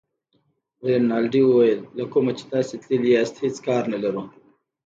رینالډي 0.87 1.41
وویل 1.45 1.79
له 1.97 2.05
کومه 2.13 2.31
چې 2.37 2.43
تاسي 2.51 2.75
تللي 2.83 3.09
یاست 3.15 3.35
هېڅ 3.43 3.55
کار 3.67 3.83
نه 3.93 3.97
لرو. 4.03 4.21